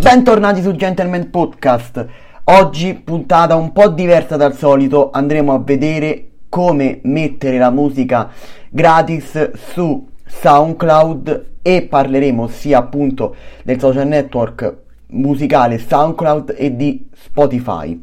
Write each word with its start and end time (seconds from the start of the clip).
Bentornati 0.00 0.62
su 0.62 0.72
Gentleman 0.72 1.28
Podcast. 1.28 2.06
Oggi 2.44 2.94
puntata 2.94 3.54
un 3.54 3.70
po' 3.70 3.88
diversa 3.88 4.38
dal 4.38 4.54
solito, 4.54 5.10
andremo 5.12 5.52
a 5.52 5.58
vedere 5.58 6.30
come 6.48 7.00
mettere 7.02 7.58
la 7.58 7.70
musica 7.70 8.30
gratis 8.70 9.52
su 9.52 10.08
SoundCloud 10.24 11.48
e 11.60 11.82
parleremo 11.82 12.48
sia 12.48 12.78
appunto 12.78 13.36
del 13.62 13.78
social 13.78 14.06
network 14.08 14.74
musicale 15.08 15.78
SoundCloud 15.78 16.54
e 16.56 16.74
di 16.74 17.06
Spotify. 17.12 18.02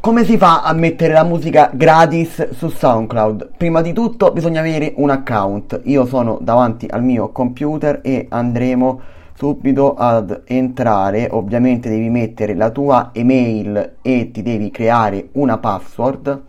Come 0.00 0.24
si 0.24 0.38
fa 0.38 0.62
a 0.62 0.72
mettere 0.72 1.14
la 1.14 1.24
musica 1.24 1.68
gratis 1.74 2.50
su 2.50 2.68
SoundCloud? 2.68 3.50
Prima 3.56 3.82
di 3.82 3.92
tutto 3.92 4.30
bisogna 4.30 4.60
avere 4.60 4.92
un 4.96 5.10
account. 5.10 5.80
Io 5.84 6.06
sono 6.06 6.38
davanti 6.40 6.86
al 6.88 7.02
mio 7.02 7.30
computer 7.32 7.98
e 8.04 8.26
andremo 8.30 9.00
subito 9.38 9.94
ad 9.94 10.42
entrare. 10.46 11.28
Ovviamente 11.30 11.88
devi 11.88 12.10
mettere 12.10 12.56
la 12.56 12.70
tua 12.70 13.10
email 13.12 13.98
e 14.02 14.32
ti 14.32 14.42
devi 14.42 14.72
creare 14.72 15.28
una 15.34 15.58
password. 15.58 16.42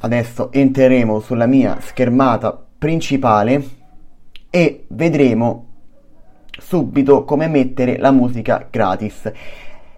Adesso 0.00 0.50
entreremo 0.52 1.20
sulla 1.20 1.44
mia 1.44 1.76
schermata 1.82 2.58
principale 2.78 3.62
e 4.48 4.86
vedremo 4.88 5.66
subito 6.58 7.24
come 7.24 7.46
mettere 7.46 7.98
la 7.98 8.10
musica 8.10 8.66
gratis. 8.70 9.30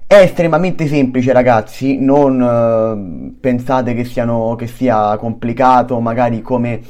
È 0.05 0.17
estremamente 0.17 0.89
semplice 0.89 1.33
ragazzi, 1.33 1.97
non 2.01 2.43
eh, 2.43 3.39
pensate 3.39 3.95
che, 3.95 4.05
siano, 4.05 4.57
che, 4.57 4.67
sia 4.67 5.17
complicato 5.17 6.01
magari 6.01 6.43
come 6.43 6.81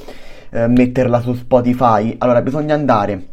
eh, 0.52 0.68
metterla 0.68 1.20
su 1.20 1.34
Spotify. 1.34 2.14
Allora 2.18 2.42
bisogna 2.42 2.74
andare 2.74 3.28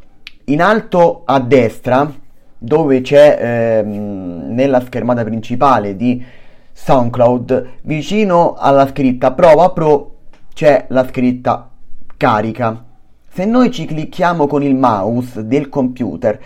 in 0.46 0.62
alto 0.62 1.24
a 1.26 1.40
destra 1.40 2.12
dove 2.58 3.02
c'è 3.02 3.38
ehm, 3.82 4.54
nella 4.54 4.82
schermata 4.82 5.24
principale 5.24 5.96
di 5.96 6.24
SoundCloud 6.72 7.68
vicino 7.84 8.56
alla 8.58 8.88
scritta 8.88 9.34
prova 9.34 9.70
pro 9.72 10.16
c'è 10.54 10.86
la 10.90 11.06
scritta 11.06 11.70
carica. 12.18 12.86
Se 13.32 13.46
noi 13.46 13.70
ci 13.72 13.86
clicchiamo 13.86 14.48
con 14.48 14.64
il 14.64 14.76
mouse 14.76 15.46
del 15.46 15.70
computer 15.70 16.40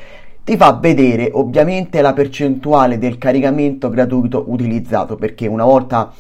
ti 0.44 0.58
fa 0.58 0.74
vedere 0.74 1.30
ovviamente 1.32 2.02
la 2.02 2.14
percentuale 2.14 2.98
del 2.98 3.18
caricamento 3.18 3.90
gratuito 3.90 4.44
utilizzato 4.48 5.16
perché 5.16 5.48
una 5.48 5.64
volta 5.64 6.12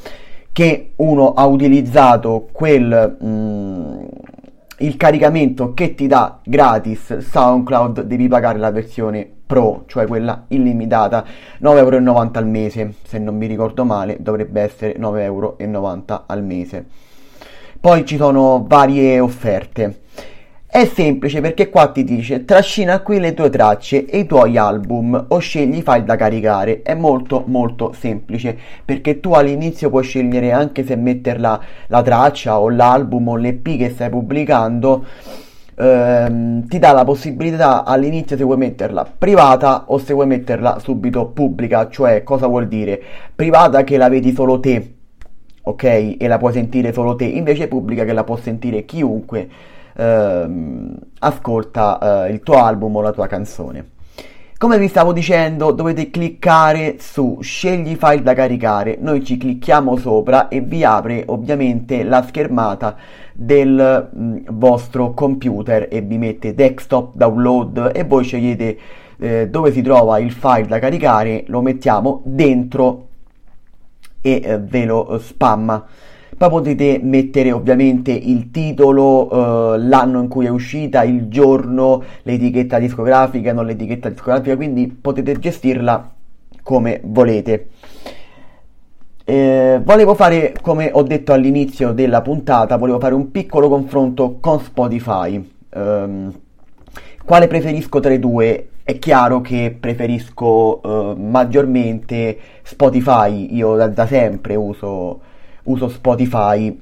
che 0.53 0.91
uno 0.97 1.33
ha 1.33 1.45
utilizzato 1.45 2.47
quel 2.51 3.17
mh, 3.19 3.27
mm, 3.27 4.03
il 4.83 4.97
caricamento 4.97 5.73
che 5.73 5.95
ti 5.95 6.07
dà 6.07 6.39
gratis 6.43 7.17
SoundCloud 7.17 8.01
devi 8.01 8.27
pagare 8.27 8.59
la 8.59 8.69
versione 8.69 9.29
Pro, 9.45 9.83
cioè 9.87 10.07
quella 10.07 10.45
illimitata, 10.49 11.23
9,90 11.61 11.77
euro 11.77 12.31
al 12.33 12.47
mese, 12.47 12.93
se 13.03 13.19
non 13.19 13.37
mi 13.37 13.45
ricordo 13.45 13.85
male 13.85 14.17
dovrebbe 14.19 14.61
essere 14.61 14.97
9,90 14.97 15.19
euro 15.21 15.55
al 16.25 16.43
mese. 16.43 16.85
Poi 17.79 18.05
ci 18.05 18.17
sono 18.17 18.65
varie 18.67 19.19
offerte. 19.19 20.01
È 20.73 20.85
semplice 20.85 21.39
perché 21.39 21.69
qua 21.69 21.89
ti 21.89 22.03
dice 22.03 22.45
trascina 22.45 23.01
qui 23.01 23.19
le 23.19 23.35
tue 23.35 23.51
tracce 23.51 24.07
e 24.07 24.17
i 24.17 24.25
tuoi 24.25 24.57
album 24.57 25.25
o 25.27 25.37
scegli 25.37 25.77
i 25.77 25.81
file 25.83 26.03
da 26.03 26.15
caricare. 26.15 26.81
È 26.81 26.95
molto 26.95 27.43
molto 27.45 27.93
semplice 27.95 28.57
perché 28.83 29.19
tu 29.19 29.33
all'inizio 29.33 29.91
puoi 29.91 30.01
scegliere 30.01 30.51
anche 30.51 30.83
se 30.83 30.95
metterla 30.95 31.61
la 31.85 32.01
traccia 32.01 32.59
o 32.59 32.71
l'album 32.71 33.27
o 33.27 33.35
l'EP 33.35 33.77
che 33.77 33.91
stai 33.91 34.09
pubblicando. 34.09 35.05
Ehm, 35.75 36.67
ti 36.67 36.79
dà 36.79 36.91
la 36.91 37.03
possibilità 37.03 37.83
all'inizio 37.83 38.35
se 38.35 38.43
vuoi 38.43 38.57
metterla 38.57 39.05
privata 39.15 39.83
o 39.89 39.99
se 39.99 40.13
vuoi 40.15 40.25
metterla 40.25 40.79
subito 40.79 41.27
pubblica, 41.27 41.87
cioè 41.87 42.23
cosa 42.23 42.47
vuol 42.47 42.67
dire? 42.67 42.99
Privata 43.35 43.83
che 43.83 43.95
la 43.97 44.09
vedi 44.09 44.33
solo 44.33 44.59
te, 44.59 44.93
ok? 45.61 45.83
E 46.17 46.27
la 46.27 46.39
puoi 46.39 46.51
sentire 46.51 46.91
solo 46.93 47.15
te, 47.15 47.25
invece 47.25 47.67
pubblica 47.67 48.03
che 48.05 48.13
la 48.13 48.23
può 48.23 48.37
sentire 48.37 48.85
chiunque 48.85 49.49
ehm, 49.95 50.97
ascolta 51.19 52.25
eh, 52.25 52.31
il 52.31 52.41
tuo 52.41 52.63
album 52.63 52.95
o 52.95 53.01
la 53.01 53.11
tua 53.11 53.27
canzone. 53.27 53.91
Come 54.57 54.77
vi 54.77 54.87
stavo 54.87 55.11
dicendo, 55.11 55.71
dovete 55.71 56.09
cliccare 56.09 56.95
su 56.97 57.39
scegli 57.41 57.95
file 57.95 58.21
da 58.21 58.33
caricare. 58.33 58.97
Noi 58.97 59.21
ci 59.21 59.35
clicchiamo 59.35 59.97
sopra 59.97 60.47
e 60.47 60.61
vi 60.61 60.85
apre 60.85 61.23
ovviamente 61.27 62.03
la 62.03 62.23
schermata 62.23 62.95
del 63.33 64.09
mh, 64.09 64.23
mm, 64.23 64.37
vostro 64.51 65.13
computer 65.13 65.87
e 65.91 65.99
vi 65.99 66.17
mette 66.17 66.53
desktop 66.53 67.13
download 67.15 67.91
e 67.93 68.05
voi 68.05 68.23
scegliete 68.23 68.77
eh, 69.17 69.49
dove 69.49 69.73
si 69.73 69.81
trova 69.81 70.17
il 70.19 70.31
file 70.31 70.67
da 70.67 70.79
caricare, 70.79 71.43
lo 71.47 71.61
mettiamo 71.61 72.21
dentro 72.23 73.07
e 74.21 74.41
eh, 74.41 74.59
ve 74.59 74.85
lo 74.85 75.19
spamma. 75.21 75.85
Poi 76.37 76.49
potete 76.49 76.99
mettere 77.01 77.51
ovviamente 77.51 78.11
il 78.11 78.49
titolo, 78.51 79.73
eh, 79.73 79.77
l'anno 79.79 80.21
in 80.21 80.27
cui 80.27 80.45
è 80.45 80.49
uscita, 80.49 81.03
il 81.03 81.27
giorno, 81.27 82.03
l'etichetta 82.23 82.79
discografica, 82.79 83.53
non 83.53 83.65
l'etichetta 83.65 84.09
discografica, 84.09 84.55
quindi 84.55 84.87
potete 84.87 85.37
gestirla 85.39 86.11
come 86.63 87.01
volete. 87.03 87.67
Eh, 89.25 89.79
volevo 89.83 90.15
fare, 90.15 90.53
come 90.61 90.89
ho 90.91 91.03
detto 91.03 91.31
all'inizio 91.31 91.93
della 91.93 92.21
puntata, 92.21 92.77
volevo 92.77 92.99
fare 92.99 93.13
un 93.13 93.31
piccolo 93.31 93.69
confronto 93.69 94.37
con 94.39 94.59
Spotify. 94.59 95.51
Um, 95.75 96.33
quale 97.23 97.47
preferisco 97.47 97.99
tra 97.99 98.11
i 98.11 98.19
due? 98.19 98.67
È 98.83 98.99
chiaro 98.99 99.39
che 99.39 99.75
preferisco 99.79 100.81
uh, 100.83 101.15
maggiormente 101.17 102.37
Spotify, 102.63 103.55
io 103.55 103.75
da, 103.75 103.87
da 103.87 104.05
sempre 104.05 104.55
uso 104.55 105.21
uso 105.63 105.89
Spotify 105.89 106.79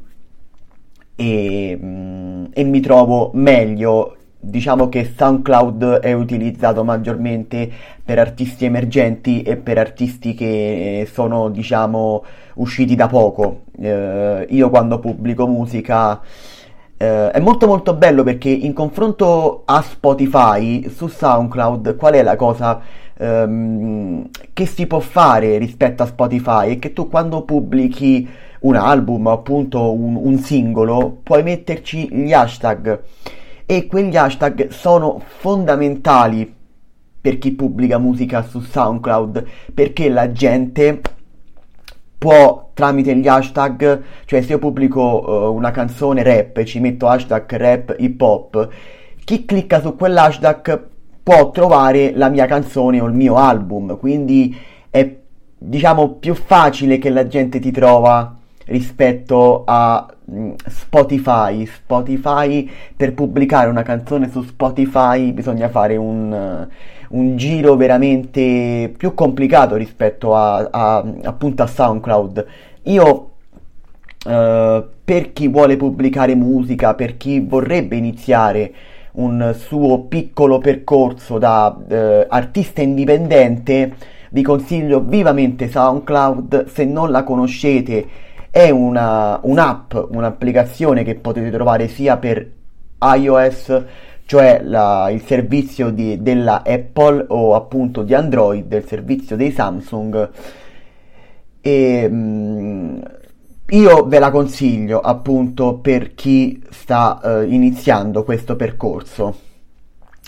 e, 1.16 1.80
mm, 1.82 2.46
e 2.54 2.64
mi 2.64 2.80
trovo 2.80 3.32
meglio. 3.34 4.16
Diciamo 4.44 4.90
che 4.90 5.12
SoundCloud 5.16 6.00
è 6.00 6.14
utilizzato 6.14 6.84
maggiormente 6.84 7.70
per 8.04 8.18
artisti 8.18 8.66
emergenti 8.66 9.44
e 9.44 9.56
per 9.56 9.78
artisti 9.78 10.34
che 10.34 11.08
sono 11.12 11.50
diciamo 11.50 12.24
usciti 12.56 12.96
da 12.96 13.08
poco. 13.08 13.66
Eh, 13.80 14.48
io 14.50 14.70
quando 14.72 15.00
pubblico 15.00 15.46
musica 15.46 16.20
eh, 17.02 17.32
è 17.32 17.40
molto 17.40 17.66
molto 17.66 17.96
bello 17.96 18.22
perché 18.22 18.50
in 18.50 18.74
confronto 18.74 19.64
a 19.66 19.82
Spotify 19.82 20.88
su 20.88 21.08
SoundCloud 21.08 21.96
qual 21.96 22.14
è 22.14 22.22
la 22.22 22.36
cosa 22.36 22.80
ehm, 23.18 24.30
che 24.54 24.66
si 24.68 24.86
può 24.86 25.00
fare 25.00 25.58
rispetto 25.58 26.04
a 26.04 26.06
Spotify? 26.06 26.76
È 26.76 26.80
che 26.80 26.94
tu 26.94 27.10
quando 27.10 27.42
pubblichi 27.42 28.30
un 28.60 28.76
album 28.76 29.26
appunto 29.28 29.92
un, 29.92 30.16
un 30.16 30.38
singolo, 30.38 31.18
puoi 31.24 31.42
metterci 31.42 32.08
gli 32.14 32.34
hashtag. 32.34 33.02
E 33.66 33.88
quegli 33.88 34.16
hashtag 34.16 34.68
sono 34.68 35.20
fondamentali 35.26 36.54
per 37.20 37.40
chi 37.40 37.54
pubblica 37.54 37.98
musica 37.98 38.44
su 38.44 38.60
SoundCloud 38.60 39.46
perché 39.74 40.10
la 40.10 40.32
gente 40.32 41.02
può 42.22 42.70
tramite 42.76 43.16
gli 43.16 43.28
hashtag, 43.28 44.04
cioè 44.26 44.44
se 44.44 44.52
io 44.52 44.60
pubblico 44.60 45.24
uh, 45.26 45.56
una 45.56 45.72
canzone 45.72 46.22
rap 46.22 46.58
e 46.58 46.66
ci 46.66 46.80
metto 46.80 47.08
hashtag 47.08 47.56
rap 47.56 47.96
hip 47.98 48.22
hop, 48.22 48.70
chi 49.24 49.44
clicca 49.44 49.82
su 49.82 49.96
quell'hashtag 49.96 50.88
può 51.24 51.50
trovare 51.50 52.12
la 52.14 52.30
mia 52.30 52.46
canzone 52.46 53.02
o 53.02 53.08
il 53.08 53.16
mio 53.16 53.38
album, 53.38 53.98
quindi 53.98 54.56
è 54.92 55.18
diciamo 55.58 56.10
più 56.20 56.36
facile 56.36 57.00
che 57.00 57.10
la 57.10 57.26
gente 57.26 57.58
ti 57.58 57.72
trova 57.72 58.38
rispetto 58.72 59.64
a 59.66 60.08
mm, 60.32 60.54
Spotify. 60.66 61.66
Spotify 61.66 62.70
per 62.96 63.14
pubblicare 63.14 63.70
una 63.70 63.84
canzone 63.84 64.30
su 64.30 64.42
Spotify 64.42 65.32
bisogna 65.32 65.70
fare 65.70 65.96
un, 65.98 66.68
un 67.10 67.38
giro 67.38 67.76
veramente 67.76 68.92
più 68.98 69.14
complicato 69.14 69.76
rispetto 69.76 70.36
a, 70.36 70.68
a 70.72 71.06
appunto 71.24 71.64
a 71.64 71.68
SoundCloud. 71.68 72.46
Io 72.84 73.28
Uh, 74.24 74.86
per 75.04 75.34
chi 75.34 75.48
vuole 75.48 75.78
pubblicare 75.78 76.36
musica, 76.36 76.94
per 76.94 77.18
chi 77.18 77.40
vorrebbe 77.40 77.96
iniziare 77.96 78.72
un 79.14 79.52
suo 79.58 80.02
piccolo 80.02 80.60
percorso 80.60 81.40
da 81.40 81.76
uh, 81.76 82.26
artista 82.30 82.84
indipendente, 82.84 83.96
vi 84.30 84.44
consiglio 84.44 85.02
vivamente 85.02 85.68
SoundCloud. 85.70 86.68
Se 86.68 86.86
non 86.86 87.10
la 87.10 87.24
conoscete, 87.24 88.06
è 88.52 88.70
una, 88.70 89.40
un'app, 89.44 89.94
un'applicazione 90.10 91.04
che 91.06 91.16
potete 91.16 91.50
trovare 91.50 91.88
sia 91.88 92.18
per 92.18 92.52
iOS, 93.00 93.84
cioè 94.26 94.62
la, 94.62 95.10
il 95.10 95.22
servizio 95.24 95.90
di, 95.90 96.22
della 96.22 96.62
Apple 96.66 97.26
o 97.30 97.56
appunto 97.56 98.04
di 98.04 98.14
Android, 98.14 98.72
il 98.72 98.86
servizio 98.86 99.38
dei 99.38 99.52
Samsung. 99.52 100.30
E, 101.62 102.10
mh, 102.10 102.16
mm, 102.16 103.02
io 103.70 104.06
ve 104.06 104.20
la 104.20 104.32
consiglio 104.32 105.00
appunto 105.00 105.76
per 105.76 106.14
chi 106.14 106.62
sta 106.70 107.20
uh, 107.24 107.42
iniziando 107.44 108.24
questo 108.26 108.58
percorso. 108.58 109.50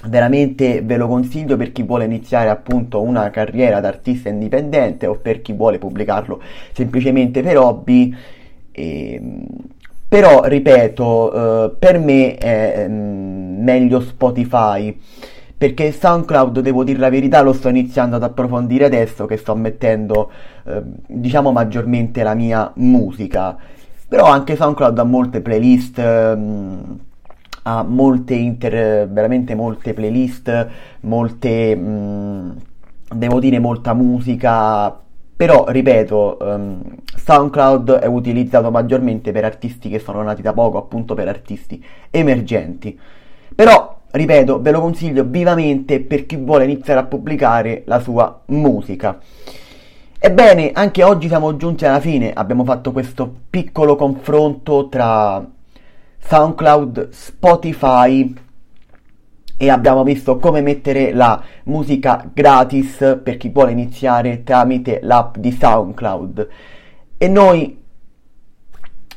Veramente 0.05 0.81
ve 0.81 0.97
lo 0.97 1.07
consiglio 1.07 1.57
per 1.57 1.71
chi 1.71 1.83
vuole 1.83 2.05
iniziare 2.05 2.49
appunto 2.49 3.01
una 3.01 3.29
carriera 3.29 3.79
d'artista 3.79 4.29
indipendente 4.29 5.07
o 5.07 5.15
per 5.15 5.41
chi 5.41 5.53
vuole 5.53 5.77
pubblicarlo 5.77 6.41
semplicemente 6.73 7.41
per 7.41 7.57
hobby. 7.57 8.15
E, 8.71 9.13
ehm, 9.13 9.45
però 10.07 10.43
ripeto, 10.43 11.65
eh, 11.65 11.75
per 11.79 11.97
me 11.97 12.35
è 12.35 12.85
mm, 12.87 13.63
meglio 13.63 13.99
Spotify 13.99 14.95
perché 15.63 15.93
SoundCloud, 15.93 16.59
devo 16.59 16.83
dire 16.83 16.99
la 16.99 17.09
verità, 17.09 17.41
lo 17.41 17.53
sto 17.53 17.69
iniziando 17.69 18.17
ad 18.17 18.23
approfondire 18.23 18.83
adesso 18.83 19.25
che 19.25 19.37
sto 19.37 19.55
mettendo, 19.55 20.29
eh, 20.65 20.81
diciamo, 21.07 21.53
maggiormente 21.53 22.21
la 22.21 22.33
mia 22.33 22.69
musica. 22.75 23.55
Però 24.09 24.25
anche 24.25 24.57
SoundCloud 24.57 24.99
ha 24.99 25.03
molte 25.03 25.39
playlist. 25.39 25.97
Ehm, 25.99 26.99
ha 27.63 27.83
molte 27.83 28.33
inter, 28.33 29.07
veramente 29.09 29.55
molte 29.55 29.93
playlist, 29.93 30.67
molte, 31.01 31.75
mh, 31.75 31.89
mm, 31.89 32.51
devo 33.15 33.39
dire 33.39 33.59
molta 33.59 33.93
musica, 33.93 34.97
però 35.35 35.65
ripeto, 35.67 36.37
um, 36.41 36.81
SoundCloud 37.15 37.91
è 37.93 38.05
utilizzato 38.05 38.69
maggiormente 38.71 39.31
per 39.31 39.45
artisti 39.45 39.89
che 39.89 39.99
sono 39.99 40.21
nati 40.21 40.41
da 40.41 40.53
poco, 40.53 40.77
appunto 40.77 41.15
per 41.15 41.27
artisti 41.27 41.83
emergenti. 42.11 42.97
Però, 43.55 43.99
ripeto, 44.11 44.61
ve 44.61 44.71
lo 44.71 44.79
consiglio 44.81 45.23
vivamente 45.23 45.99
per 46.01 46.25
chi 46.25 46.35
vuole 46.37 46.65
iniziare 46.65 46.99
a 46.99 47.05
pubblicare 47.05 47.83
la 47.85 47.99
sua 47.99 48.41
musica. 48.47 49.19
Ebbene, 50.19 50.71
anche 50.73 51.03
oggi 51.03 51.27
siamo 51.27 51.57
giunti 51.57 51.85
alla 51.85 51.99
fine, 51.99 52.31
abbiamo 52.33 52.63
fatto 52.63 52.91
questo 52.93 53.29
piccolo 53.49 53.95
confronto 53.97 54.87
tra 54.87 55.45
SoundCloud, 56.25 57.09
Spotify 57.09 58.33
e 59.57 59.69
abbiamo 59.69 60.03
visto 60.03 60.37
come 60.37 60.61
mettere 60.61 61.13
la 61.13 61.41
musica 61.65 62.29
gratis 62.33 63.19
per 63.23 63.37
chi 63.37 63.49
vuole 63.49 63.71
iniziare 63.71 64.43
tramite 64.43 64.99
l'app 65.03 65.37
di 65.37 65.51
SoundCloud. 65.51 66.47
E 67.17 67.27
noi 67.27 67.81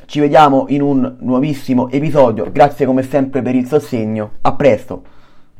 ci 0.05 0.19
vediamo 0.19 0.65
in 0.69 0.81
un 0.81 1.17
nuovissimo 1.19 1.89
episodio. 1.89 2.49
Grazie 2.51 2.85
come 2.85 3.03
sempre 3.03 3.41
per 3.41 3.55
il 3.55 3.65
sostegno. 3.65 4.31
A 4.41 4.53
presto! 4.53 5.15